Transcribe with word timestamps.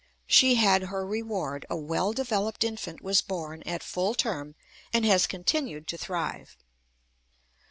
She 0.25 0.55
had 0.55 0.85
her 0.85 1.05
reward; 1.05 1.67
a 1.69 1.77
well 1.77 2.11
developed 2.11 2.63
infant 2.63 3.03
was 3.03 3.21
born 3.21 3.61
at 3.67 3.83
full 3.83 4.15
term, 4.15 4.55
and 4.91 5.05
has 5.05 5.27
continued 5.27 5.87
to 5.89 5.95
thrive. 5.99 6.57